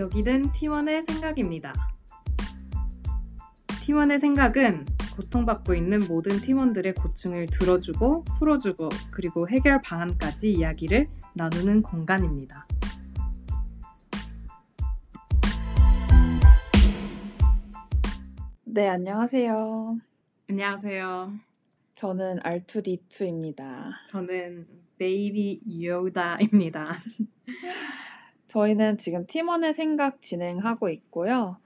[0.00, 1.74] 여기는 T1의 생각입니다.
[3.82, 12.66] T1의 생각은 고통받고 있는 모든 팀원들의 고충을 들어주고 풀어주고 그리고 해결 방안까지 이야기를 나누는 공간입니다.
[18.64, 19.98] 네, 안녕하세요.
[20.48, 21.34] 안녕하세요.
[21.96, 23.90] 저는 R2D2입니다.
[24.08, 26.96] 저는 베이비 요다입니다.
[28.50, 31.58] 저희는 지금 팀원의 생각 진행하고 있고요.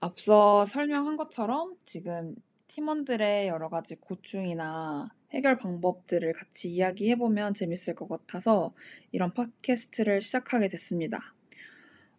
[0.00, 2.34] 앞서 설명한 것처럼 지금
[2.66, 8.74] 팀원들의 여러 가지 고충이나 해결 방법들을 같이 이야기해보면 재밌을 것 같아서
[9.12, 11.32] 이런 팟캐스트를 시작하게 됐습니다.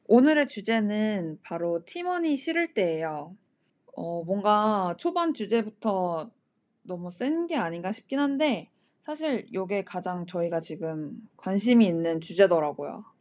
[0.08, 3.36] 오늘의 주제는 바로 팀원이 싫을 때예요.
[3.94, 6.32] 어, 뭔가 초반 주제부터
[6.84, 8.70] 너무 센 게 아닌가 싶긴 한데
[9.06, 13.17] 사실 이게 가장 저희가 지금 관심이 있는 주제더라고요.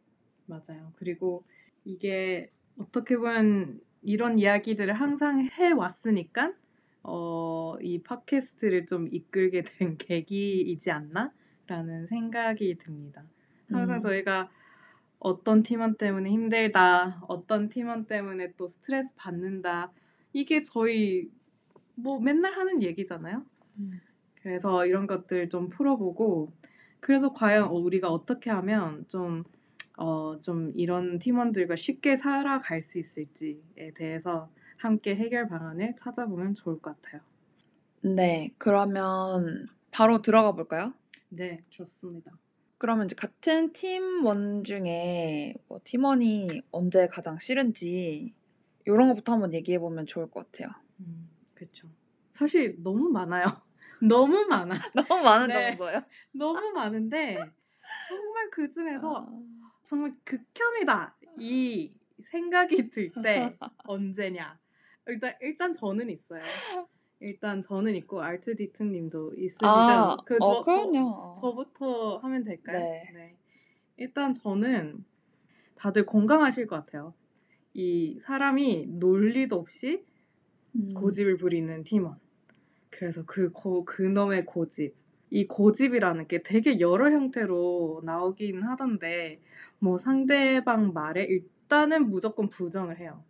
[0.46, 0.92] 맞아요.
[0.96, 1.44] 그리고
[1.84, 6.52] 이게 어떻게 보면 이런 이야기들을 항상 해왔으니까
[7.02, 13.24] 어, 이 팟캐스트를 좀 이끌게 된 계기이지 않나라는 생각이 듭니다.
[13.70, 14.00] 항상 음.
[14.00, 14.50] 저희가
[15.18, 19.92] 어떤 팀원 때문에 힘들다, 어떤 팀원 때문에 또 스트레스 받는다.
[20.32, 21.30] 이게 저희
[21.94, 23.44] 뭐 맨날 하는 얘기잖아요.
[23.78, 24.00] 음.
[24.42, 26.52] 그래서 이런 것들 좀 풀어보고
[27.00, 29.44] 그래서 과연 어, 우리가 어떻게 하면 좀
[29.96, 37.00] 어, 좀 이런 팀원들과 쉽게 살아갈 수 있을지에 대해서 함께 해결 방안을 찾아보면 좋을 것
[37.00, 37.22] 같아요.
[38.02, 40.92] 네, 그러면 바로 들어가 볼까요?
[41.30, 42.32] 네, 좋습니다.
[42.78, 48.34] 그러면 이제 같은 팀원 중에 뭐 팀원이 언제 가장 싫은지
[48.84, 50.68] 이런 것부터 한번 얘기해 보면 좋을 것 같아요.
[51.00, 51.88] 음, 그렇죠.
[52.32, 53.46] 사실 너무 많아요.
[54.02, 54.74] 너무 많아.
[54.94, 55.70] 너무 많은 네.
[55.70, 56.02] 정도예요.
[56.32, 57.50] 너무 많은데
[58.08, 61.92] 정말 그 중에서 아, 정말 극혐이다 이
[62.24, 64.58] 생각이 들 때 언제냐?
[65.06, 66.42] 일단 일단 저는 있어요.
[67.20, 69.66] 일단 저는 있고 R2D2님도 있으시죠?
[69.66, 71.34] 아, 그 어, 저- 그럼요.
[71.40, 72.78] 저, 부터 하면 될까요?
[72.80, 73.36] 네.
[73.96, 75.04] 일단 저는
[75.76, 77.14] 다들 공감하실 것 같아요.
[77.72, 80.04] 이 사람이 논리도 없이
[80.74, 82.18] 음, 고집을 부리는 팀원.
[82.90, 84.94] 그래서 그 고, 그 놈의 고집.
[85.36, 89.42] 이 고집이라는 게 되게 여러 형태로 나오긴 하던데,
[89.78, 93.22] 뭐 상대방 말에 일단은 무조건 부정을 해요.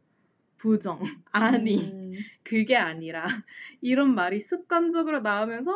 [0.56, 1.00] 부정.
[1.32, 1.90] 아니.
[1.90, 2.12] 음,
[2.44, 3.24] 그게 아니라.
[3.80, 5.72] 이런 말이 습관적으로 나오면서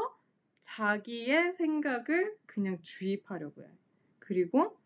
[0.60, 3.70] 자기의 생각을 그냥 주입하려고 해요.
[4.20, 4.78] 그리고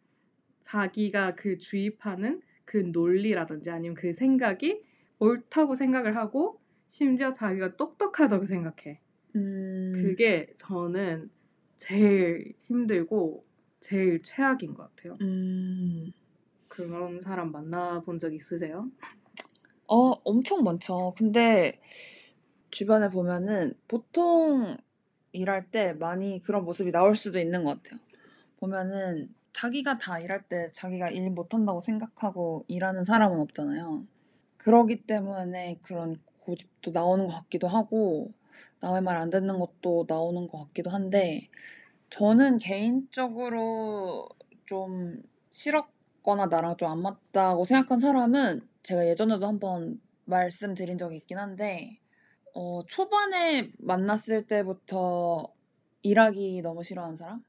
[0.62, 4.82] 자기가 그 주입하는 그 논리라든지 아니면 그 생각이
[5.18, 9.03] 옳다고 생각을 하고 심지어 자기가 똑똑하다고 생각해.
[9.36, 11.30] 음, 그게 저는
[11.76, 13.44] 제일 힘들고
[13.80, 15.16] 제일 최악인 것 같아요.
[15.20, 16.12] 음,
[16.68, 18.90] 그런 사람 만나본 적 있으세요?
[19.86, 21.14] 어, 엄청 많죠.
[21.16, 21.80] 근데
[22.70, 24.76] 주변에 보면은 보통
[25.32, 28.00] 일할 때 많이 그런 모습이 나올 수도 있는 것 같아요.
[28.58, 34.06] 보면은 자기가 다 일할 때 자기가 일 못한다고 생각하고 일하는 사람은 없잖아요.
[34.56, 38.32] 그러기 때문에 그런 고집도 나오는 것 같기도 하고
[38.80, 41.48] 남의 말 안 듣는 것도 나오는 것 같기도 한데
[42.10, 44.28] 저는 개인적으로
[44.66, 51.98] 좀 싫었거나 나랑 좀 안 맞다고 생각한 사람은 제가 예전에도 한번 말씀드린 적이 있긴 한데
[52.54, 55.52] 어, 초반에 만났을 때부터
[56.02, 57.42] 일하기 너무 싫어하는 사람?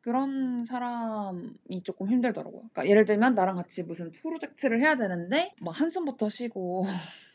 [0.00, 2.60] 그런 사람이 조금 힘들더라고요.
[2.72, 6.86] 그러니까 예를 들면 나랑 같이 무슨 프로젝트를 해야 되는데 막 한숨부터 쉬고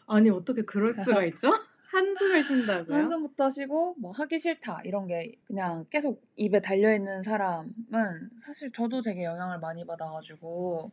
[0.07, 1.51] 아니 어떻게 그럴 수가 있죠?
[1.93, 2.95] 한숨을 쉰다고요?
[2.95, 9.01] 한숨부터 쉬고 뭐 하기 싫다 이런 게 그냥 계속 입에 달려 있는 사람은 사실 저도
[9.01, 10.91] 되게 영향을 많이 받아가지고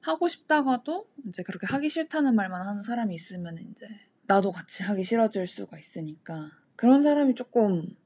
[0.00, 3.86] 하고 싶다가도 이제 그렇게 하기 싫다는 말만 하는 사람이 있으면 이제
[4.26, 7.96] 나도 같이 하기 싫어질 수가 있으니까 그런 사람이 조금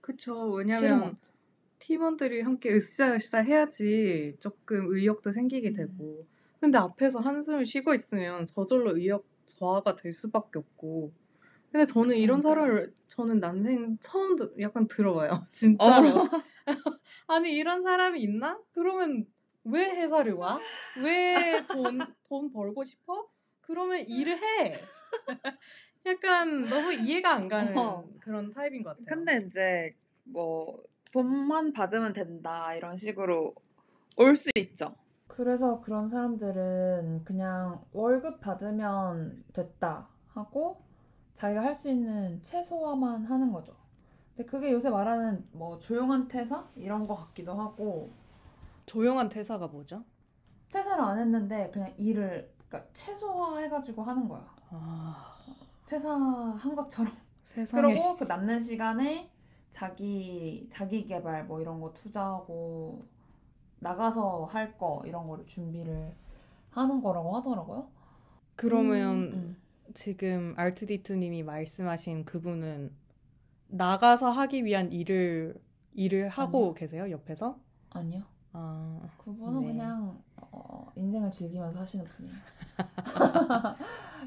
[0.00, 0.50] 그쵸.
[0.50, 1.16] 왜냐면.
[1.78, 5.72] 팀원들이 함께 으쌰으쌰 해야지 조금 의욕도 생기게 음.
[5.72, 6.26] 되고.
[6.60, 11.12] 근데 앞에서 한숨을 쉬고 있으면 저절로 의욕 저하가 될 수밖에 없고.
[11.72, 12.40] 근데 저는 이런.
[12.40, 15.46] 사람을 저는 난생 처음 드- 약간 들어봐요.
[15.52, 16.08] 진짜로.
[16.08, 16.28] 어.
[17.28, 18.58] 아니 이런 사람이 있나?
[18.72, 19.26] 그러면
[19.64, 20.58] 왜 회사를 와?
[21.02, 21.98] 왜 돈
[22.28, 23.26] 돈 벌고 싶어?
[23.62, 24.80] 그러면 일을 해.
[26.06, 28.04] 약간 너무 이해가 안 가는 어.
[28.20, 29.04] 그런 타입인 것 같아요.
[29.06, 29.94] 근데 이제
[30.24, 30.76] 뭐
[31.12, 33.54] 돈만 받으면 된다 이런 식으로
[34.16, 34.94] 올 수 있죠.
[35.28, 40.82] 그래서 그런 사람들은 그냥 월급 받으면 됐다 하고
[41.34, 43.74] 자기가 할 수 있는 최소화만 하는 거죠.
[44.36, 48.10] 근데 그게 요새 말하는 뭐 조용한 퇴사 이런 거 같기도 하고
[48.86, 50.04] 조용한 퇴사가 뭐죠?
[50.70, 54.46] 퇴사를 안 했는데 그냥 일을 그러니까 최소화해가지고 하는 거야.
[54.70, 55.36] 아,
[55.86, 57.12] 퇴사한 것처럼.
[57.42, 57.82] 세상에.
[57.94, 59.30] 그리고 그 남는 시간에
[59.70, 63.04] 자기 자기 개발 뭐 이런 거 투자하고
[63.80, 66.14] 나가서 할 거 이런 거를 준비를
[66.70, 67.88] 하는 거라고 하더라고요.
[68.56, 69.61] 그러면 음,
[69.94, 72.92] 지금 R2D2님이 말씀하신 그분은
[73.68, 75.54] 나가서 하기 위한 일을
[75.94, 76.74] 일을 하고 아니요.
[76.74, 77.58] 계세요 옆에서?
[77.90, 78.22] 아니요.
[78.54, 79.66] 아, 그분은 네.
[79.68, 82.36] 그냥 어, 인생을 즐기면서 하시는 분이에요.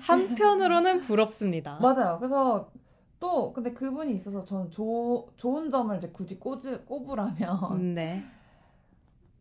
[0.01, 1.79] 한편으로는 부럽습니다.
[1.79, 2.17] 맞아요.
[2.17, 2.71] 그래서
[3.19, 8.23] 또 근데 그분이 있어서 저는 조, 좋은 점을 이제 굳이 꽂으, 꼽으라면 네.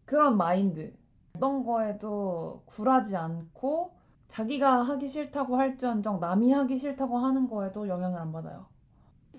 [0.05, 0.95] 그런 마인드.
[1.35, 3.95] 어떤 거에도 굴하지 않고
[4.35, 8.67] 자기가 하기 싫다고 할지언정 남이 하기 싫다고 하는 거에도 영향을 안 받아요.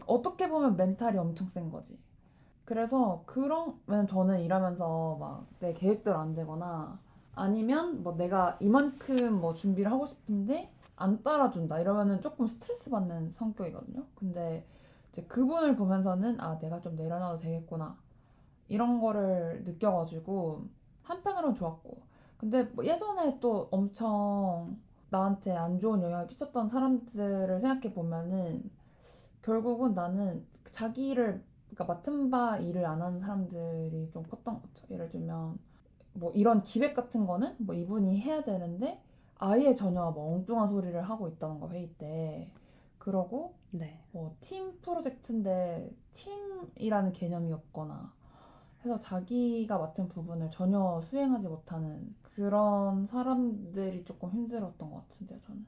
[0.05, 1.99] 어떻게 보면 멘탈이 엄청 센 거지.
[2.63, 6.97] 그래서 그런, 왜냐면 저는 일하면서 막 내 계획대로 안 되거나
[7.33, 14.05] 아니면 뭐 내가 이만큼 뭐 준비를 하고 싶은데 안 따라준다 이러면은 조금 스트레스 받는 성격이거든요.
[14.15, 14.65] 근데
[15.11, 17.97] 이제 그분을 보면서는 아, 내가 좀 내려놔도 되겠구나.
[18.69, 20.63] 이런 거를 느껴가지고
[21.03, 22.01] 한편으로는 좋았고.
[22.37, 24.77] 근데 뭐 예전에 또 엄청
[25.15, 28.69] 나한테 안 좋은 영향을 끼쳤던 사람들을 생각해 보면은
[29.41, 34.85] 결국은 나는 자기 일을 그러니까 맡은 바 일을 안 하는 사람들이 좀 컸던 것 같아요.
[34.91, 35.57] 예를 들면
[36.13, 39.01] 뭐 이런 기획 같은 거는 뭐 이분이 해야 되는데
[39.37, 42.51] 아예 전혀 뭐 엉뚱한 소리를 하고 있다는 거 회의 때
[42.97, 44.01] 그러고 네.
[44.11, 48.13] 뭐 팀 프로젝트인데 팀이라는 개념이 없거나
[48.85, 55.65] 해서 자기가 맡은 부분을 전혀 수행하지 못하는 그런 사람들이 조금 힘들었던 것 같은데요, 저는.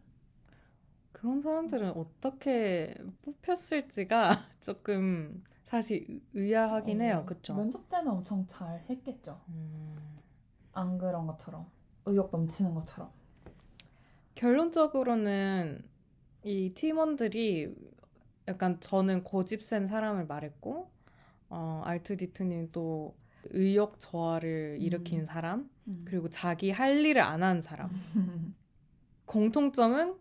[1.12, 2.94] 그런 사람들은 어떻게
[3.24, 4.30] 뽑혔을지가
[4.62, 7.24] 조금 사실 의- 의아하긴 어, 해요.
[7.26, 7.56] 그쵸?
[7.56, 9.42] 면접 때는 엄청 잘 했겠죠.
[9.50, 9.96] 음,
[10.74, 11.66] 안 그런 것처럼.
[12.06, 13.10] 의욕 넘치는 것처럼.
[14.36, 15.84] 결론적으로는
[16.44, 17.76] 이 팀원들이
[18.48, 20.90] 약간 저는 고집 센 사람을 말했고,
[21.50, 23.16] 어, 알트디트님 또
[23.52, 25.26] 의욕 저하를 일으킨 음.
[25.26, 26.04] 사람, 음.
[26.06, 27.90] 그리고 자기 할 일을 안 하는 사람.
[29.26, 30.16] 공통점은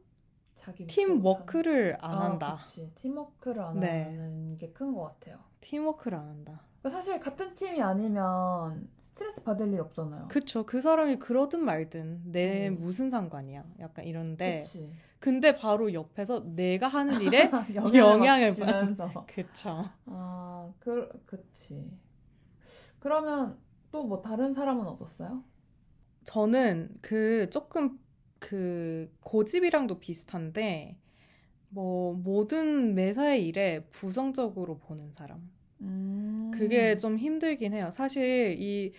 [0.55, 2.53] 자기 팀 목표 워크를 안 못하는- 한다.
[2.53, 2.91] 아, 그치.
[2.95, 4.05] 팀워크를 안 네.
[4.05, 5.39] 하는 게 큰 것 같아요.
[5.61, 6.63] 팀워크를 안 한다.
[6.91, 10.29] 사실 같은 팀이 아니면 스트레스 받을 일 없잖아요.
[10.29, 10.67] 그쵸.
[10.67, 12.79] 그 사람이 그러든 말든 내 음.
[12.79, 13.65] 무슨 상관이야.
[13.81, 14.61] 약간 이런데.
[14.61, 14.93] 그치.
[15.19, 19.25] 근데 바로 옆에서 내가 하는 일에 영향을, 주면서.
[19.27, 19.87] 그쵸.
[20.05, 21.91] 아, 그, 그치.
[22.99, 23.59] 그러면
[23.91, 25.43] 또 뭐 다른 사람은 없었어요?
[26.25, 27.99] 저는 그 조금
[28.39, 30.99] 그 고집이랑도 비슷한데
[31.71, 35.51] 뭐 모든 매사의 일에 부정적으로 보는 사람.
[35.81, 36.51] 음.
[36.55, 37.91] 그게 좀 힘들긴 해요.
[37.93, 38.93] 사실 이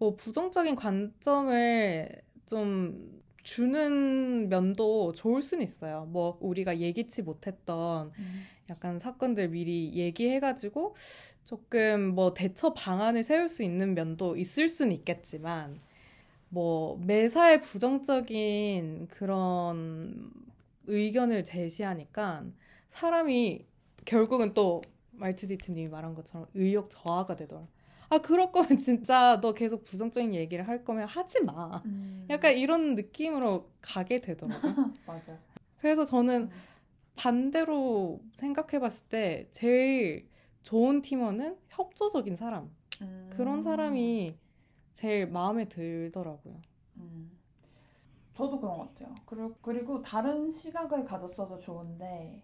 [0.00, 2.08] 뭐 부정적인 관점을
[2.46, 6.06] 좀 주는 면도 좋을 수는 있어요.
[6.10, 8.46] 뭐 우리가 예기치 못했던 음.
[8.70, 10.94] 약간 사건들 미리 얘기해가지고
[11.44, 15.78] 조금 뭐 대처 방안을 세울 수 있는 면도 있을 수는 있겠지만
[16.48, 20.30] 뭐 매사에 부정적인 그런
[20.86, 22.46] 의견을 제시하니까
[22.88, 23.66] 사람이
[24.06, 24.80] 결국은 또
[25.20, 27.66] 말투디트님이 말한 것처럼 의욕 저하가 되더라.
[28.08, 31.82] 아 그럴 거면 진짜 너 계속 부정적인 얘기를 할 거면 하지 마.
[31.86, 32.26] 음.
[32.28, 34.92] 약간 이런 느낌으로 가게 되더라고요.
[35.06, 35.38] 맞아.
[35.78, 36.50] 그래서 저는 음.
[37.14, 40.28] 반대로 생각해봤을 때 제일
[40.62, 42.70] 좋은 팀원은 협조적인 사람.
[43.30, 43.62] 그런 음.
[43.62, 44.36] 사람이
[44.92, 46.60] 제일 마음에 들더라고요.
[46.96, 47.30] 음.
[48.34, 49.14] 저도 그런 것 같아요.
[49.26, 52.42] 그리고, 그리고 다른 시각을 가졌어도 좋은데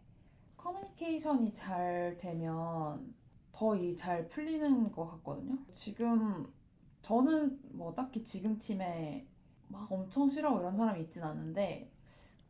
[0.66, 3.14] 커뮤니케이션이 잘 되면
[3.52, 5.56] 더이잘 풀리는 것 같거든요.
[5.74, 6.52] 지금
[7.02, 9.26] 저는 뭐 딱히 지금 팀에
[9.68, 11.92] 막 엄청 싫어하고 이런 사람이 있진 않은데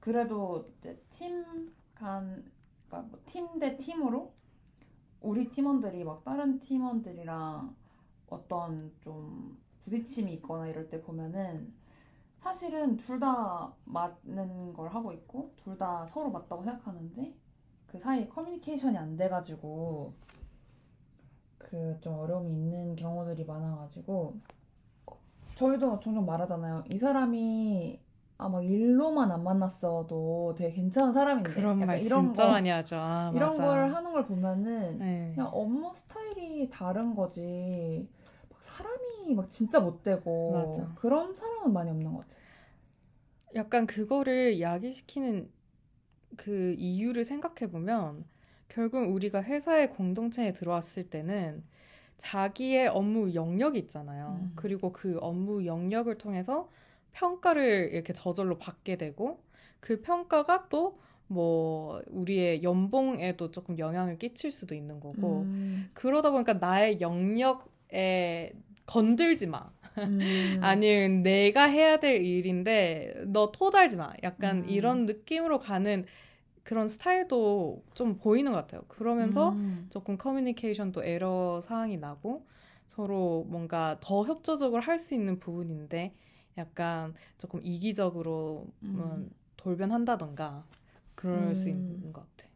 [0.01, 0.73] 그래도
[1.11, 2.51] 팀 간,
[2.89, 4.33] 그러니까 뭐 팀 대 팀으로
[5.21, 7.75] 우리 팀원들이 막 다른 팀원들이랑
[8.29, 11.75] 어떤 좀 부딪힘이 있거나 이럴 때 보면은
[12.39, 17.37] 사실은 둘 다 맞는 걸 하고 있고 둘 다 서로 맞다고 생각하는데
[17.99, 20.13] 그 사이에 커뮤니케이션이 안 돼가지고
[21.59, 24.37] 그 좀 어려움이 있는 경우들이 많아가지고
[25.55, 26.85] 저희도 종종 말하잖아요.
[26.91, 27.99] 이 사람이
[28.39, 32.97] 아막 일로만 안 만났어도 되게 괜찮은 사람인데 그런 말 이런 진짜 거, 많이 하죠.
[32.97, 33.65] 아, 이런 맞아.
[33.65, 35.33] 걸 하는 걸 보면은 네.
[35.35, 38.07] 그냥 업무 스타일이 다른 거지
[38.51, 40.93] 막 사람이 막 진짜 못 되고 맞아.
[40.97, 42.45] 그런 사람은 많이 없는 것 같아요.
[43.55, 45.51] 약간 그거를 야기시키는
[46.37, 48.25] 그 이유를 생각해 보면
[48.69, 51.63] 결국 우리가 회사의 공동체에 들어왔을 때는
[52.17, 54.39] 자기의 업무 영역이 있잖아요.
[54.41, 54.53] 음.
[54.57, 56.71] 그리고 그 업무 영역을 통해서
[57.13, 59.43] 평가를 이렇게 저절로 받게 되고
[59.81, 65.91] 그 평가가 또 뭐 우리의 연봉에도 조금 영향을 끼칠 수도 있는 거고 음.
[65.93, 68.53] 그러다 보니까 나의 영역에
[68.87, 69.71] 건들지 마.
[69.99, 70.19] 음.
[70.63, 74.13] 아니면 내가 해야 될 일인데 너 토달지 마.
[74.23, 74.69] 약간 음.
[74.69, 76.05] 이런 느낌으로 가는
[76.63, 78.83] 그런 스타일도 좀 보이는 것 같아요.
[78.89, 79.87] 그러면서 음.
[79.91, 82.47] 조금 커뮤니케이션도 에러 사항이 나고
[82.89, 86.15] 서로 뭔가 더 협조적으로 할 수 있는 부분인데
[86.59, 88.99] 약간 조금 이기적으로 음.
[89.01, 90.65] 음, 돌변한다던가
[91.15, 91.75] 그럴 수 음.
[91.75, 92.51] 있는 것 같아.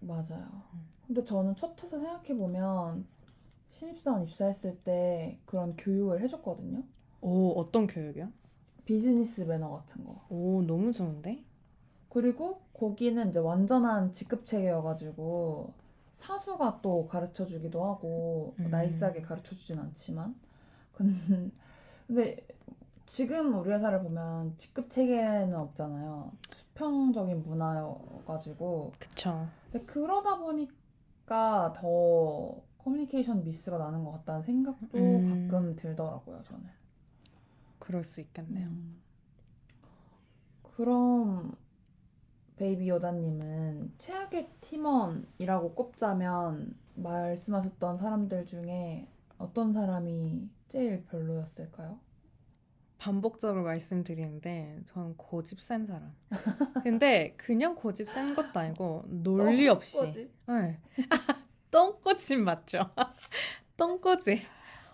[0.00, 0.62] 맞아요.
[0.74, 0.88] 음.
[1.06, 3.06] 근데 저는 첫 회사 생각해보면
[3.72, 6.82] 신입사원 입사했을 때 그런 교육을 해줬거든요.
[7.20, 8.30] 오, 어떤 교육이야?
[8.84, 10.24] 비즈니스 매너 같은 거.
[10.30, 11.44] 오, 너무 좋은데?
[12.08, 15.72] 그리고 거기는 이제 완전한 직급 체계여가지고
[16.14, 18.70] 사수가 또 가르쳐 주기도 하고 음.
[18.70, 20.34] 나이스하게 가르쳐 주진 않지만
[20.94, 21.52] 근-
[22.06, 22.44] 근데
[23.06, 26.32] 지금 우리 회사를 보면 직급 체계는 없잖아요.
[26.54, 29.46] 수평적인 문화여가지고 그쵸.
[29.70, 32.56] 근데 그러다 보니까 더
[32.88, 35.48] 커뮤니케이션 미스가 나는 것 같다는 생각도 음.
[35.50, 36.64] 가끔 들더라고요, 저는.
[37.78, 38.66] 그럴 수 있겠네요.
[38.66, 38.96] 음.
[40.62, 41.54] 그럼
[42.56, 51.98] 베이비 요다님은 최악의 팀원이라고 꼽자면 말씀하셨던 사람들 중에 어떤 사람이 제일 별로였을까요?
[52.96, 56.14] 반복적으로 말씀드리는데 저는 고집 센 사람.
[56.82, 60.30] 근데 그냥 고집 센 것도 아니고 논리 없이.
[60.46, 60.80] 네.
[61.70, 62.90] 똥꼬집 맞죠?
[63.76, 64.40] 똥꼬집.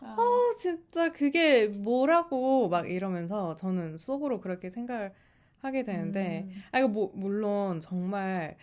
[0.01, 5.13] 아, 어, 진짜 그게 뭐라고 막 이러면서 저는 속으로 그렇게 생각을
[5.59, 6.63] 하게 되는데, 음.
[6.73, 8.57] 아, 이거 뭐, 물론 정말,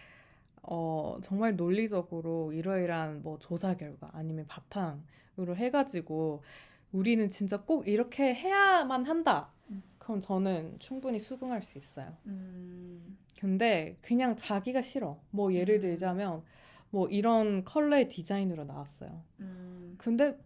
[0.62, 6.44] 어, 정말 논리적으로 이러이러한 뭐 조사 결과 아니면 바탕으로 해가지고
[6.92, 9.50] 우리는 진짜 꼭 이렇게 해야만 한다.
[9.70, 9.82] 음.
[9.98, 12.16] 그럼 저는 충분히 수긍할 수 있어요.
[12.28, 13.18] 음.
[13.40, 15.20] 근데 그냥 자기가 싫어.
[15.32, 15.82] 뭐 예를 음.
[15.82, 16.44] 들자면
[16.92, 19.24] 뭐 이런 컬러의 디자인으로 나왔어요.
[19.40, 19.96] 음.
[19.98, 20.38] 근데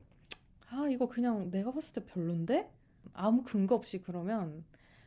[0.69, 2.71] 아 이거 그냥 내가 봤을 때 별론데
[3.13, 4.63] 아무 근거 없이 그러면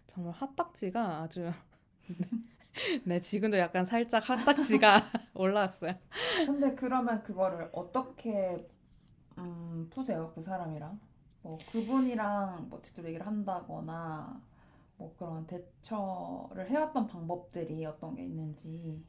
[0.06, 1.50] 정말 핫딱지가 아주
[3.04, 5.02] 네 지금도 약간 살짝 핫딱지가
[5.34, 5.94] 올라왔어요.
[6.46, 8.66] 근데 그러면 그거를 어떻게
[9.38, 10.32] 음, 푸세요?
[10.34, 10.98] 그 사람이랑?
[11.42, 14.40] 뭐 그분이랑 뭐 직접 얘기를 한다거나
[14.96, 19.00] 뭐 그런 대처를 해왔던 방법들이 어떤 게 있는지.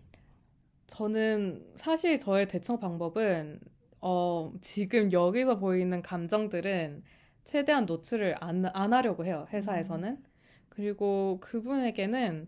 [0.89, 3.60] 저는 사실 저의 대처 방법은
[4.01, 7.03] 어 지금 여기서 보이는 감정들은
[7.43, 10.22] 최대한 노출을 안, 안 하려고 해요 회사에서는.
[10.69, 12.48] 그리고 그분에게는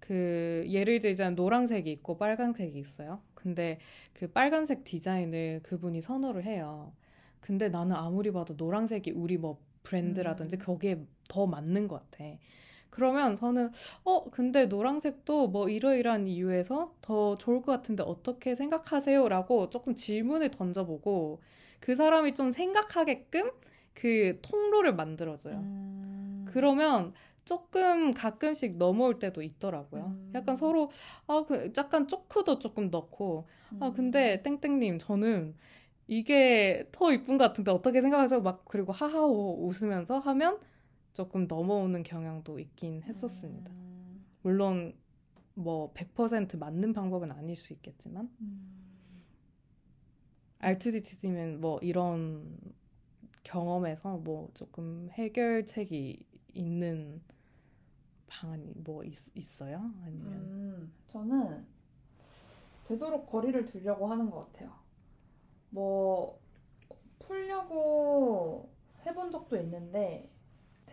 [0.00, 3.20] 그 예를 들자면 노란색이 있고 빨간색이 있어요.
[3.34, 3.78] 근데
[4.12, 6.92] 그 빨간색 디자인을 그분이 선호를 해요.
[7.40, 10.58] 근데 나는 아무리 봐도 노란색이 우리 뭐 브랜드라든지 음.
[10.60, 12.24] 거기에 더 맞는 것 같아.
[12.94, 13.72] 그러면 저는
[14.04, 19.28] 어 근데 노란색도 뭐 이러이러한 이유에서 더 좋을 것 같은데 어떻게 생각하세요?
[19.28, 21.40] 라고 조금 질문을 던져보고
[21.80, 23.50] 그 사람이 좀 생각하게끔
[23.94, 25.56] 그 통로를 만들어줘요.
[25.56, 26.44] 음.
[26.48, 27.12] 그러면
[27.44, 30.04] 조금 가끔씩 넘어올 때도 있더라고요.
[30.04, 30.32] 음.
[30.34, 30.90] 약간 서로
[31.26, 33.48] 아, 그 약간 쪼크도 조금 넣고
[33.80, 33.92] 아 음.
[33.92, 35.56] 근데 땡땡님 저는
[36.06, 38.40] 이게 더 이쁜 것 같은데 어떻게 생각하세요?
[38.40, 40.60] 막 그리고 하하호 웃으면서 하면
[41.14, 43.70] 조금 넘어오는 경향도 있긴 했었습니다.
[43.70, 44.24] 음.
[44.42, 44.92] 물론
[45.54, 48.84] 뭐 100% 맞는 방법은 아닐 수 있겠지만 음.
[50.58, 52.58] R2D2D면 뭐 이런
[53.44, 57.22] 경험에서 뭐 조금 해결책이 있는
[58.26, 59.92] 방안이 뭐 있, 있어요?
[60.02, 61.64] 아니면 음, 저는
[62.84, 64.72] 되도록 거리를 두려고 하는 것 같아요.
[65.70, 66.40] 뭐
[67.20, 68.72] 풀려고
[69.06, 70.33] 해본 적도 있는데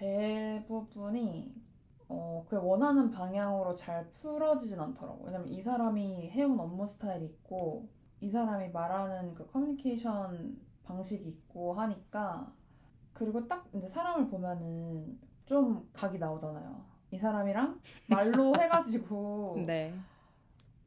[0.02, 1.54] 대부분이
[2.10, 5.26] 어, 그 원하는 방향으로 잘 풀어지진 않더라고요.
[5.26, 7.88] 왜냐면 이 사람이 해온 업무 스타일이 있고
[8.20, 12.52] 이 사람이 말하는 그 커뮤니케이션 방식이 있고 하니까
[13.14, 16.84] 그리고 딱 이제 사람을 보면은 좀 각이 나오잖아요.
[17.12, 17.80] 이 사람이랑
[18.10, 19.94] 말로 해가지고 네.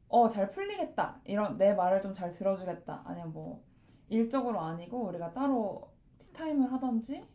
[0.09, 1.21] 어, 잘 풀리겠다.
[1.25, 3.03] 이런 내 말을 좀 잘 들어주겠다.
[3.05, 3.63] 아니면 뭐
[4.09, 7.25] 일적으로 아니고 우리가 따로 티타임을 하던지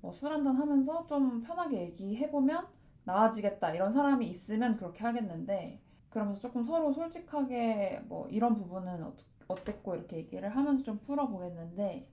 [0.00, 2.66] 뭐 술 한잔 하면서 좀 편하게 얘기해보면
[3.04, 3.74] 나아지겠다.
[3.74, 9.14] 이런 사람이 있으면 그렇게 하겠는데 그러면서 조금 서로 솔직하게 뭐 이런 부분은 어,
[9.48, 12.08] 어땠고 이렇게 얘기를 하면서 좀 풀어보겠는데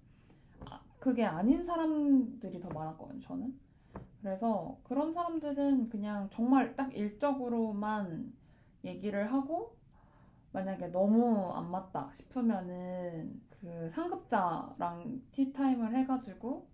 [0.69, 3.19] 아, 그게 아닌 사람들이 더 많았거든요.
[3.21, 3.59] 저는.
[4.21, 8.33] 그래서 그런 사람들은 그냥 정말 딱 일적으로만
[8.83, 9.75] 얘기를 하고
[10.51, 16.67] 만약에 너무 안 맞다 싶으면은 그 상급자랑 티타임을 해가지고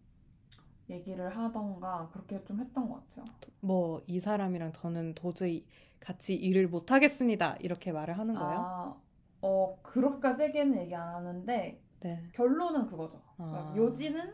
[0.91, 3.25] 얘기를 하던가 그렇게 좀 했던 것 같아요.
[3.61, 5.65] 뭐 이 사람이랑 저는 도저히
[5.99, 7.55] 같이 일을 못 하겠습니다.
[7.59, 8.59] 이렇게 말을 하는 거예요?
[8.59, 8.95] 아,
[9.41, 12.29] 어 그렇게 세게는 얘기 안 하는데 네.
[12.33, 13.21] 결론은 그거죠.
[13.37, 13.73] 그러니까 아.
[13.75, 14.33] 요지는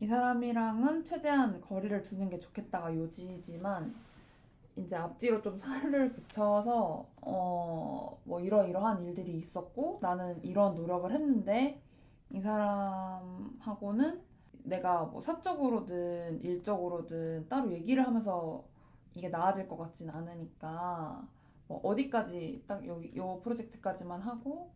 [0.00, 3.94] 이 사람이랑은 최대한 거리를 두는 게 좋겠다가 요지지만
[4.76, 11.80] 이제 앞뒤로 좀 살을 붙여서 어 뭐 이러이러한 일들이 있었고 나는 이런 노력을 했는데
[12.30, 14.20] 이 사람하고는
[14.68, 18.64] 내가 뭐 사적으로든 일적으로든 따로 얘기를 하면서
[19.14, 21.26] 이게 나아질 것 같진 않으니까
[21.66, 24.72] 뭐 어디까지 딱 여기 요 프로젝트까지만 하고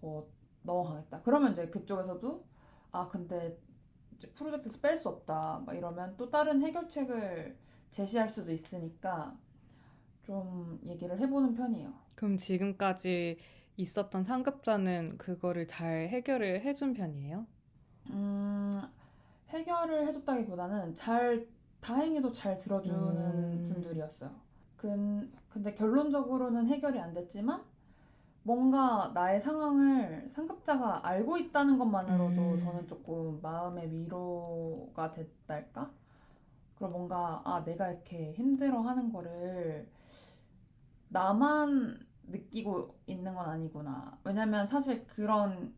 [0.00, 0.30] 뭐
[0.62, 1.22] 넘어가겠다.
[1.22, 2.44] 그러면 이제 그쪽에서도
[2.92, 3.58] 아 근데
[4.34, 5.62] 프로젝트에서 뺄 수 없다.
[5.64, 7.56] 막 이러면 또 다른 해결책을
[7.90, 9.36] 제시할 수도 있으니까
[10.22, 11.92] 좀 얘기를 해보는 편이에요.
[12.16, 13.38] 그럼 지금까지
[13.76, 17.46] 있었던 상급자는 그거를 잘 해결을 해준 편이에요?
[18.08, 18.82] 음,
[19.48, 21.46] 해결을 해줬다기보다는 잘,
[21.80, 23.64] 다행히도 잘 들어주는 음.
[23.68, 24.30] 분들이었어요.
[24.76, 27.62] 근, 근데 결론적으로는 해결이 안 됐지만,
[28.42, 32.56] 뭔가 나의 상황을 상급자가 알고 있다는 것만으로도 음.
[32.58, 35.90] 저는 조금 마음의 위로가 됐달까?
[36.76, 39.88] 그리고 뭔가, 아, 내가 이렇게 힘들어 하는 거를
[41.08, 44.18] 나만 느끼고 있는 건 아니구나.
[44.24, 45.74] 왜냐면 사실 그런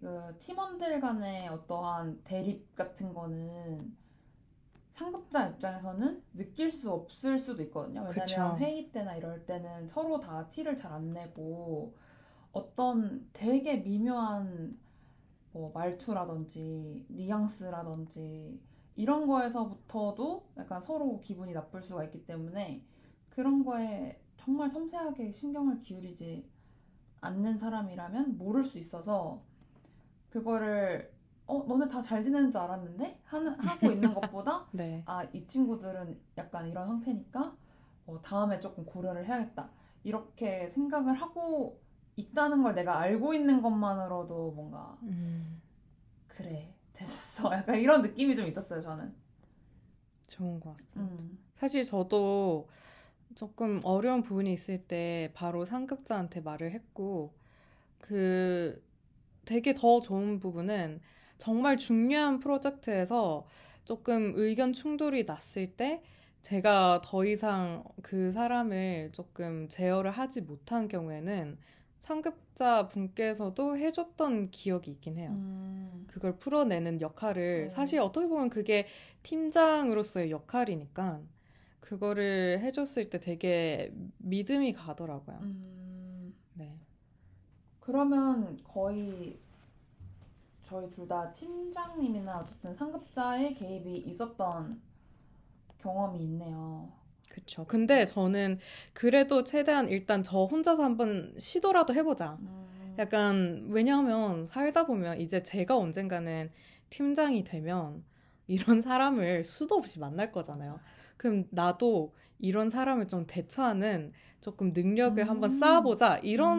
[0.00, 3.96] 그 팀원들 간의 어떠한 대립 같은 거는
[4.90, 8.00] 상급자 입장에서는 느낄 수 없을 수도 있거든요.
[8.02, 8.56] 왜냐면 그쵸.
[8.58, 11.94] 회의 때나 이럴 때는 서로 다 티를 잘 안 내고
[12.52, 14.78] 어떤 되게 미묘한
[15.52, 18.60] 뭐 말투라든지 뉘앙스라든지
[18.96, 22.84] 이런 거에서부터도 약간 서로 기분이 나쁠 수가 있기 때문에
[23.30, 26.48] 그런 거에 정말 섬세하게 신경을 기울이지
[27.20, 29.42] 않는 사람이라면 모를 수 있어서
[30.30, 31.12] 그거를
[31.46, 35.02] 어 너네 다 잘 지내는 줄 알았는데 하는 하고 있는 것보다 네.
[35.06, 37.56] 아이 친구들은 약간 이런 상태니까
[38.06, 39.70] 어, 다음에 조금 고려를 해야겠다
[40.04, 41.80] 이렇게 생각을 하고
[42.16, 45.60] 있다는 걸 내가 알고 있는 것만으로도 뭔가 음,
[46.26, 49.14] 그래 됐어 약간 이런 느낌이 좀 있었어요 저는
[50.26, 51.14] 좋은 것 같습니다.
[51.22, 51.38] 음.
[51.54, 52.68] 사실 저도
[53.34, 57.32] 조금 어려운 부분이 있을 때 바로 상급자한테 말을 했고,
[58.00, 58.82] 그
[59.48, 61.00] 되게 더 좋은 부분은
[61.38, 63.46] 정말 중요한 프로젝트에서
[63.86, 66.02] 조금 의견 충돌이 났을 때
[66.42, 71.56] 제가 더 이상 그 사람을 조금 제어를 하지 못한 경우에는
[71.98, 75.30] 상급자 분께서도 해줬던 기억이 있긴 해요.
[75.32, 76.04] 음.
[76.08, 77.68] 그걸 풀어내는 역할을 어.
[77.70, 78.86] 사실 어떻게 보면 그게
[79.22, 81.22] 팀장으로서의 역할이니까
[81.80, 85.38] 그거를 해줬을 때 되게 믿음이 가더라고요.
[85.40, 85.77] 음.
[87.88, 87.92] 네.
[87.92, 89.40] 그러면 거의
[90.62, 94.80] 저희 둘 다 팀장님이나 어쨌든 상급자의 개입이 있었던
[95.78, 96.92] 경험이 있네요.
[97.30, 97.64] 그쵸.
[97.66, 98.58] 근데 저는
[98.92, 102.36] 그래도 최대한 일단 저 혼자서 한번 시도라도 해보자.
[102.40, 102.94] 음.
[102.98, 106.50] 약간, 왜냐하면 살다 보면 이제 제가 언젠가는
[106.90, 108.04] 팀장이 되면
[108.46, 110.80] 이런 사람을 수도 없이 만날 거잖아요.
[111.16, 115.28] 그럼 나도 이런 사람을 좀 대처하는 조금 능력을 음.
[115.28, 116.18] 한번 쌓아보자.
[116.18, 116.58] 이런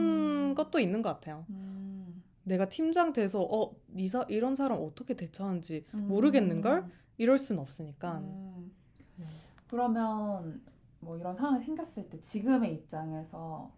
[0.51, 0.55] 음.
[0.55, 1.45] 것도 있는 것 같아요.
[1.49, 2.23] 음.
[2.43, 6.07] 내가 팀장 돼서, 어, 이 사, 이런 사람 어떻게 대처하는지 음.
[6.07, 6.85] 모르겠는 걸?
[7.17, 8.19] 이럴 순 없으니까.
[8.19, 8.71] 음.
[9.15, 9.25] 네.
[9.67, 10.61] 그러면
[10.99, 13.71] 뭐 이런 상황이 생겼을 때 지금의 입장에서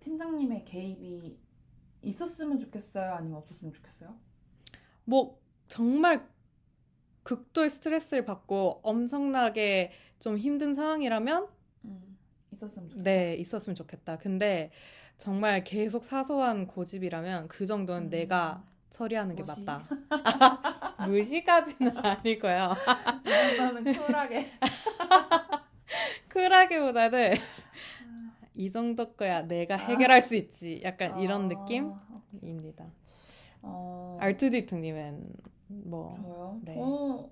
[0.00, 1.38] 팀장님의 개입이
[2.02, 3.12] 있었으면 좋겠어요?
[3.14, 4.14] 아니면 없었으면 좋겠어요?
[5.04, 6.28] 뭐, 정말
[7.22, 11.48] 극도의 스트레스를 받고 엄청나게 좀 힘든 상황이라면,
[11.84, 12.18] 음.
[12.52, 13.02] 있었으면 좋겠다.
[13.02, 14.18] 네, 있었으면 좋겠다.
[14.18, 14.70] 근데
[15.18, 18.10] 정말 계속 사소한 고집이라면 그 정도는 음.
[18.10, 19.64] 내가 처리하는 게 무시?
[19.64, 19.86] 맞다.
[21.08, 22.74] 무시까지는 아니고요.
[23.54, 24.50] 이거는 쿨하게.
[26.32, 27.34] 쿨하기보다는
[28.54, 30.80] 이 정도 거야 내가 해결할 수 있지.
[30.84, 32.84] 약간 이런 아, 느낌입니다.
[33.62, 35.24] 어, R2D2님은
[35.84, 36.60] 뭐, 저요?
[36.62, 36.74] 네.
[36.74, 37.30] 저,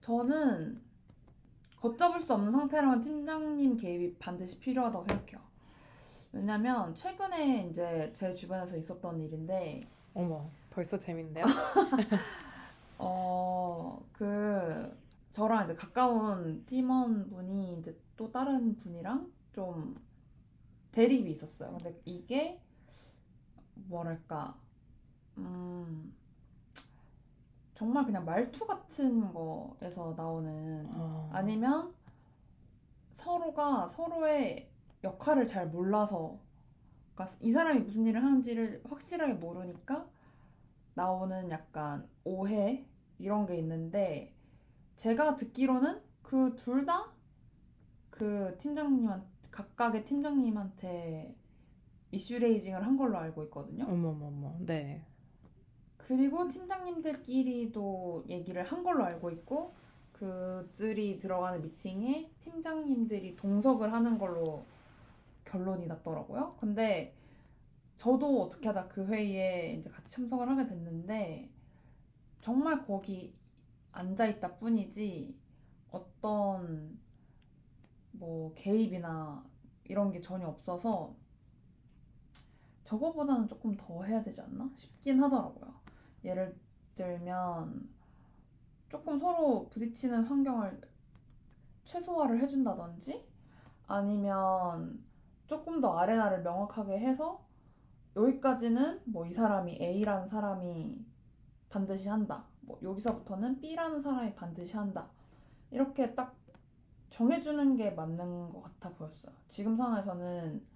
[0.00, 0.80] 저는
[1.80, 5.40] 걷잡을 수 없는 상태라면 팀장님 개입이 반드시 필요하다고 생각해요.
[6.32, 11.44] 왜냐면 최근에 이제 제 주변에서 있었던 일인데, 어머, 벌써 재밌는데요?
[12.98, 14.96] 어, 그,
[15.32, 19.96] 저랑 이제 가까운 팀원 분이 이제 또 다른 분이랑 좀
[20.92, 21.70] 대립이 있었어요.
[21.70, 22.60] 근데 이게,
[23.74, 24.56] 뭐랄까,
[25.36, 26.12] 음,
[27.78, 31.30] 정말 그냥 말투 같은 거에서 나오는, 어.
[31.32, 31.94] 아니면
[33.16, 34.70] 서로가 서로의
[35.04, 36.38] 역할을 잘 몰라서,
[37.14, 40.06] 그러니까 이 사람이 무슨 일을 하는지를 확실하게 모르니까
[40.94, 42.86] 나오는 약간 오해
[43.18, 44.34] 이런 게 있는데
[44.96, 47.12] 제가 듣기로는 그 둘 다
[48.10, 51.36] 그 팀장님한 각각의 팀장님한테
[52.12, 53.84] 이슈 레이징을 한 걸로 알고 있거든요.
[53.86, 54.56] 어머머머.
[54.60, 55.04] 네.
[56.08, 59.74] 그리고 팀장님들끼리도 얘기를 한 걸로 알고 있고
[60.14, 64.64] 그들이 들어가는 미팅에 팀장님들이 동석을 하는 걸로
[65.44, 66.56] 결론이 났더라고요.
[66.58, 67.14] 근데
[67.98, 71.50] 저도 어떻게 하다 그 회의에 이제 같이 참석을 하게 됐는데
[72.40, 73.34] 정말 거기
[73.92, 75.36] 앉아 있다 뿐이지
[75.90, 76.98] 어떤
[78.12, 79.44] 뭐 개입이나
[79.84, 81.14] 이런 게 전혀 없어서
[82.84, 85.77] 저거보다는 조금 더 해야 되지 않나 싶긴 하더라고요.
[86.24, 86.56] 예를
[86.96, 87.88] 들면
[88.88, 90.80] 조금 서로 부딪히는 환경을
[91.84, 93.26] 최소화를 해준다든지
[93.86, 95.02] 아니면
[95.46, 97.46] 조금 더 아레나를 명확하게 해서
[98.16, 101.04] 여기까지는 뭐 이 사람이 A라는 사람이
[101.68, 102.44] 반드시 한다.
[102.60, 105.08] 뭐 여기서부터는 B라는 사람이 반드시 한다.
[105.70, 106.34] 이렇게 딱
[107.10, 109.32] 정해주는 게 맞는 것 같아 보였어요.
[109.48, 110.66] 지금 상황에서는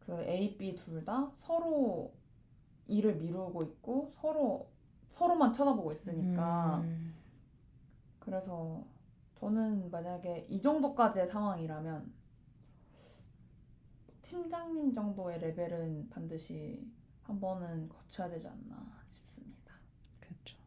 [0.00, 2.12] 그 A, B 둘 다 서로
[2.86, 4.68] 일을 미루고 있고 서로
[5.14, 7.14] 서로만 쳐다보고 있으니까 음.
[8.18, 8.84] 그래서
[9.36, 12.12] 저는 만약에 이 정도까지의 상황이라면
[14.22, 16.84] 팀장님 정도의 레벨은 반드시
[17.22, 19.74] 한 번은 거쳐야 되지 않나 싶습니다.
[20.18, 20.58] 그렇죠.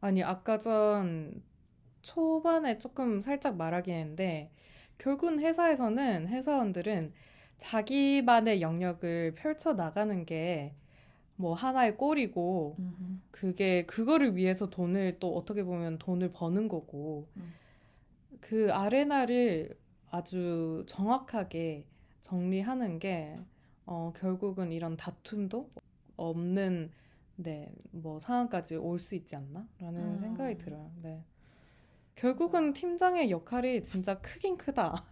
[0.00, 1.42] 아니 아까 전
[2.02, 4.50] 초반에 조금 살짝 말하긴 했는데
[4.98, 7.14] 결국은 회사에서는 회사원들은
[7.56, 10.74] 자기만의 영역을 펼쳐 나가는 게
[11.36, 12.76] 뭐 하나의 꼴이고
[13.30, 17.52] 그게 그거를 위해서 돈을 또 어떻게 보면 돈을 버는 거고 음.
[18.40, 19.76] 그 아레나를
[20.10, 21.86] 아주 정확하게
[22.20, 23.38] 정리하는 게
[23.86, 25.70] 어, 결국은 이런 다툼도
[26.16, 26.90] 없는
[27.36, 30.20] 네, 뭐 상황까지 올 수 있지 않나라는 음.
[30.20, 30.90] 생각이 들어요.
[31.02, 31.24] 네.
[32.14, 35.04] 결국은 팀장의 역할이 진짜 크긴 크다.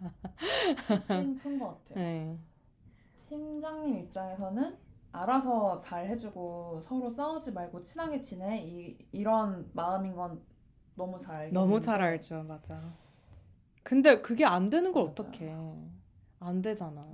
[1.42, 1.94] 큰것 같아요.
[1.96, 2.38] 네.
[3.28, 4.76] 팀장님 입장에서는
[5.12, 10.42] 알아서 잘 해주고 서로 싸우지 말고 친하게 지내 이, 이런 마음인 건
[10.94, 12.42] 너무 잘 알겠는데 너무 잘 알죠.
[12.44, 12.76] 맞아.
[13.82, 15.04] 근데 그게 안 되는 걸.
[15.04, 15.54] 어떡해.
[16.40, 17.06] 안 되잖아.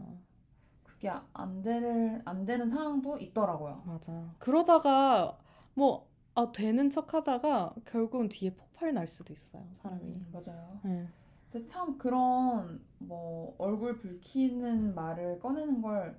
[0.85, 3.83] 그게 안, 될, 안 되는 상황도 있더라고요.
[3.85, 4.35] 맞아.
[4.39, 5.39] 그러다가
[5.75, 10.05] 뭐 아, 되는 척 하다가 결국은 뒤에 폭발 날 수도 있어요, 사람이.
[10.05, 10.81] 음, 맞아요.
[10.85, 11.09] 네.
[11.51, 16.17] 근데 참 그런 뭐 얼굴 붉히는 말을 꺼내는 걸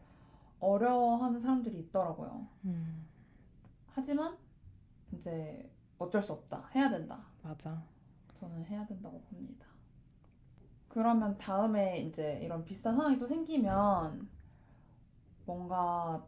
[0.60, 2.48] 어려워하는 사람들이 있더라고요.
[2.66, 3.08] 음,
[3.88, 4.38] 하지만
[5.14, 6.70] 이제 어쩔 수 없다.
[6.76, 7.26] 해야 된다.
[7.42, 7.84] 맞아.
[8.40, 9.68] 저는 해야 된다고 봅니다.
[10.90, 14.30] 그러면 다음에 이제 이런 비슷한 상황이 또 생기면
[15.46, 16.26] 뭔가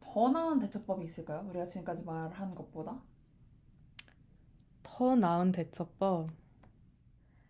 [0.00, 1.46] 더 나은 대처법이 있을까요?
[1.48, 3.00] 우리가 지금까지 말한 것보다?
[4.82, 6.28] 더 나은 대처법.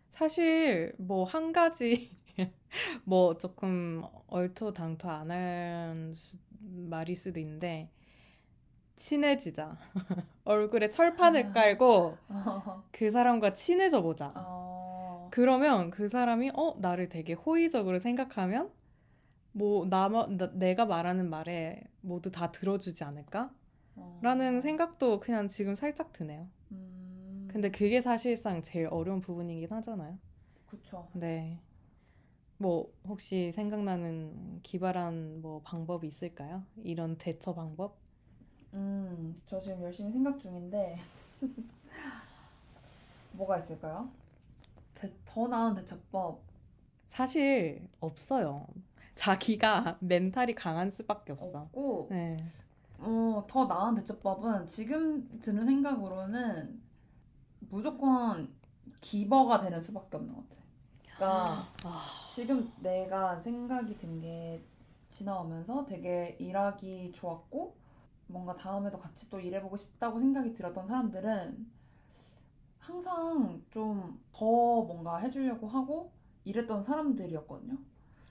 [0.09, 2.15] 사실 뭐 한 가지
[3.05, 6.13] 뭐 조금 얼토당토 안 할
[6.61, 7.89] 말일 수도 있는데
[8.95, 9.77] 친해지자.
[10.45, 11.53] 얼굴에 철판을 아.
[11.53, 12.17] 깔고
[12.91, 14.33] 그 사람과 친해져 보자.
[14.35, 18.71] 어, 그러면 그 사람이 어 나를 되게 호의적으로 생각하면
[19.51, 23.51] 뭐 나, 나 내가 말하는 말에 모두 다 들어주지 않을까?
[23.95, 24.19] 어.
[24.23, 26.47] 라는 생각도 그냥 지금 살짝 드네요.
[26.71, 30.17] 음, 근데 그게 사실상 제일 어려운 부분이긴 하잖아요.
[30.67, 31.07] 그쵸.
[31.13, 31.59] 네.
[32.63, 36.63] 뭐 혹시 생각나는 기발한 뭐 방법이 있을까요?
[36.83, 37.97] 이런 대처 방법?
[38.73, 40.97] 음, 저 지금 열심히 생각 중인데
[43.33, 44.09] 뭐가 있을까요?
[44.95, 46.41] 대, 더 나은 대처법.
[47.07, 48.67] 사실 없어요.
[49.15, 51.69] 자기가 멘탈이 강한 수밖에 없어.
[51.71, 52.37] 없고 네.
[52.99, 56.81] 어, 더 나은 대처법은 지금 드는 생각으로는
[57.69, 58.53] 무조건
[59.01, 60.62] 기버가 되는 수밖에 없는 것 같아.
[61.17, 64.63] 그러니까 아, 지금 내가 생각이 든 게
[65.09, 67.75] 지나오면서 되게 일하기 좋았고
[68.27, 71.67] 뭔가 다음에도 같이 또 일해보고 싶다고 생각이 들었던 사람들은
[72.79, 76.11] 항상 좀 더 뭔가 해주려고 하고
[76.43, 77.77] 일했던 사람들이었거든요.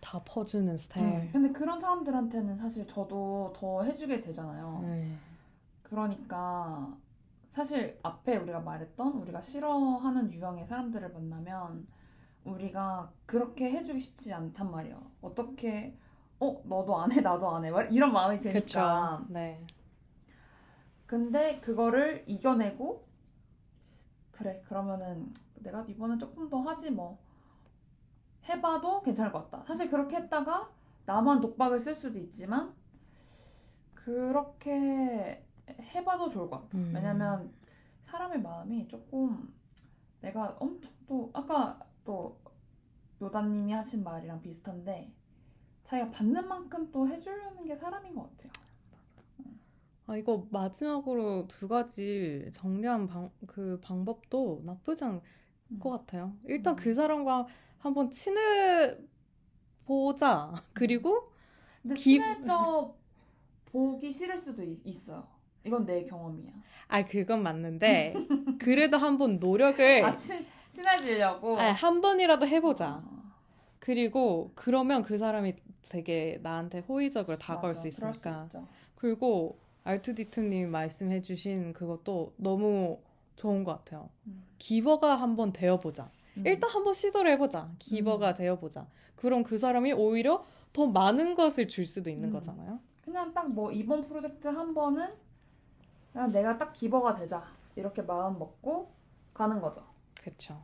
[0.01, 1.07] 다 퍼주는 스타일.
[1.07, 4.81] 음, 근데 그런 사람들한테는 사실 저도 더 해주게 되잖아요.
[4.83, 5.17] 네.
[5.85, 6.95] 그러니까
[7.51, 11.87] 사실 앞에 우리가 말했던 우리가 싫어하는 유형의 사람들을 만나면
[12.45, 15.01] 우리가 그렇게 해주기 쉽지 않단 말이에요.
[15.21, 15.97] 어떻게
[16.41, 18.41] 어 너도 안 해 나도 안 해 이런 마음이.
[18.41, 19.25] 드니까.
[19.29, 19.65] 네.
[21.07, 23.07] 근데 그거를 이겨내고
[24.33, 27.19] 그래 그러면은 내가 이번엔 조금 더 하지 뭐
[28.49, 29.65] 해봐도 괜찮을 것 같다.
[29.67, 30.71] 사실 그렇게 했다가
[31.05, 32.75] 나만 독박을 쓸 수도 있지만
[33.95, 36.77] 그렇게 해봐도 좋을 것 같아.
[36.79, 36.93] 음.
[36.95, 37.53] 왜냐면
[38.07, 39.55] 사람의 마음이 조금
[40.21, 42.39] 내가 엄청 또 아까 또
[43.23, 45.13] 요다님이 하신 말이랑 비슷한데
[45.85, 48.53] 자기가 받는 만큼 또 해주려는 게 사람인 것 같아요.
[50.07, 55.21] 아, 이거 마지막으로 두 가지 정리한 방, 그 방법도 나쁘지 않을
[55.71, 55.79] 음.
[55.79, 56.37] 것 같아요.
[56.45, 56.77] 일단 음.
[56.77, 57.47] 그 사람과
[57.79, 58.97] 한번 친해
[59.85, 60.65] 보자.
[60.73, 61.33] 그리고
[61.83, 62.95] 근데 기- 친해져
[63.67, 65.27] 보기 싫을 수도 있, 있어요.
[65.65, 66.53] 이건 내 경험이야.
[66.89, 68.15] 아 그건 맞는데
[68.59, 71.57] 그래도 한번 노력을 아 친, 친해지려고.
[71.57, 71.71] 네.
[71.71, 73.03] 한 번이라도 해보자.
[73.05, 73.23] 어,
[73.79, 75.55] 그리고 그러면 그 사람이
[75.89, 78.45] 되게 나한테 호의적으로 다가올 맞아, 수수 있으니까.
[78.47, 78.67] 있죠.
[78.95, 83.01] 그리고 알투디투님 말씀해주신 그것도 너무
[83.37, 84.09] 좋은 것 같아요.
[84.27, 84.45] 음.
[84.59, 86.11] 기버가 한번 되어보자.
[86.37, 86.45] 음.
[86.47, 87.71] 일단 한번 시도를 해보자.
[87.79, 88.35] 기버가 음.
[88.35, 88.87] 되어보자.
[89.17, 92.33] 그럼 그 사람이 오히려 더 많은 것을 줄 수도 있는 음.
[92.33, 92.79] 거잖아요.
[93.05, 95.13] 그냥 딱 뭐 이번 프로젝트 한 번은
[96.31, 97.43] 내가 딱 기버가 되자
[97.75, 98.93] 이렇게 마음 먹고
[99.35, 99.83] 가는 거죠.
[100.23, 100.63] 그렇죠.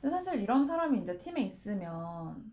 [0.00, 2.52] 근데 사실 이런 사람이 이제 팀에 있으면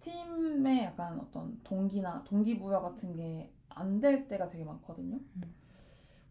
[0.00, 5.16] 팀의 약간 어떤 동기나 동기부여 같은 게 안 될 때가 되게 많거든요.
[5.36, 5.54] 음.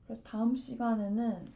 [0.06, 1.54] 그래서 다음 시간에는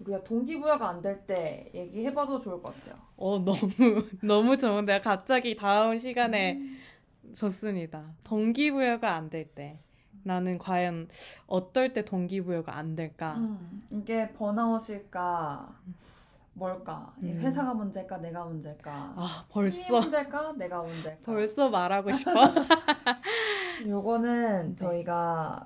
[0.00, 3.02] 우리가 동기부여가 안 될 때 얘기해봐도 좋을 것 같아요.
[3.16, 3.58] 어 너무
[4.22, 6.78] 너무 좋은데 갑자기 다음 시간에 음.
[7.34, 8.14] 좋습니다.
[8.24, 9.78] 동기부여가 안 될 때
[10.28, 11.08] 나는 과연
[11.46, 13.34] 어떨 때 동기부여가 안 될까?
[13.38, 15.74] 음, 이게 번아웃일까
[16.52, 17.14] 뭘까?
[17.22, 17.40] 이 음.
[17.40, 19.14] 회사가 문제일까 내가 문제일까?
[19.16, 21.22] 아 벌써 문제일까 내가 문제일까?
[21.24, 22.30] 벌써 말하고 싶어.
[23.88, 24.76] 요거는 네.
[24.76, 25.64] 저희가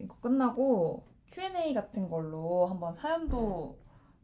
[0.00, 3.76] 이거 끝나고 Q&A 같은 걸로 한번 사연도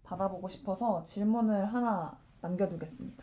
[0.03, 3.23] 받아보고 싶어서 질문을 하나 남겨두겠습니다.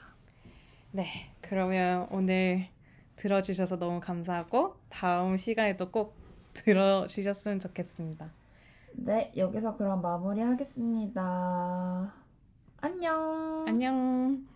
[0.91, 2.67] 네, 그러면 오늘
[3.15, 6.20] 들어주셔서 너무 감사하고 다음 시간에도 꼭
[6.53, 8.31] 들어주셨으면 좋겠습니다.
[8.93, 11.21] 네, 여기서 그럼 마무리하겠습니다.
[12.81, 13.65] 안녕.
[13.67, 14.50] 안녕.